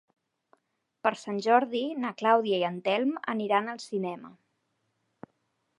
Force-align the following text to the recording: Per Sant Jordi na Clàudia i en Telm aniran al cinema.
Per 1.07 1.11
Sant 1.23 1.41
Jordi 1.47 1.81
na 2.05 2.13
Clàudia 2.23 2.61
i 2.63 2.67
en 2.73 2.81
Telm 2.89 3.15
aniran 3.35 3.71
al 3.75 3.83
cinema. 3.87 4.35